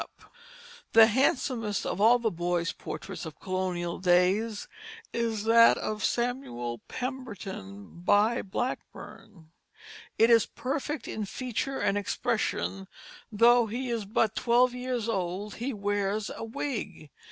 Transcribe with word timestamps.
[Illustration: 0.01 0.15
Child's 0.31 0.49
Shoes] 0.49 0.93
The 0.93 1.05
handsomest 1.07 1.85
of 1.85 2.01
all 2.01 2.17
the 2.17 2.31
boy 2.31 2.65
portraits 2.79 3.25
of 3.27 3.39
colonial 3.39 3.99
days 3.99 4.67
is 5.13 5.43
that 5.43 5.77
of 5.77 6.03
Samuel 6.03 6.79
Pemberton, 6.87 7.99
by 7.99 8.41
Blackburn; 8.41 9.51
it 10.17 10.31
is 10.31 10.47
perfect 10.47 11.07
in 11.07 11.25
feature 11.25 11.79
and 11.79 11.99
expression; 11.99 12.87
though 13.31 13.67
he 13.67 13.91
is 13.91 14.05
but 14.05 14.33
twelve 14.35 14.73
years 14.73 15.07
old 15.07 15.57
he 15.57 15.71
wears 15.71 16.31
a 16.35 16.43
wig. 16.43 17.11